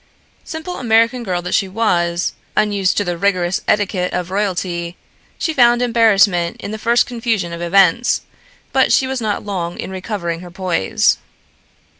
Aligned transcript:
Simple 0.43 0.77
American 0.77 1.21
girl 1.21 1.43
that 1.43 1.53
she 1.53 1.67
was, 1.67 2.33
unused 2.57 2.97
to 2.97 3.03
the 3.03 3.19
rigorous 3.19 3.61
etiquette 3.67 4.13
of 4.13 4.31
royalty, 4.31 4.97
she 5.37 5.53
found 5.53 5.79
embarrassment 5.83 6.57
in 6.59 6.71
the 6.71 6.79
first 6.79 7.05
confusion 7.05 7.53
of 7.53 7.61
events, 7.61 8.21
but 8.73 8.91
she 8.91 9.05
was 9.05 9.21
not 9.21 9.45
long 9.45 9.77
in 9.79 9.91
recovering 9.91 10.39
her 10.39 10.49
poise. 10.49 11.19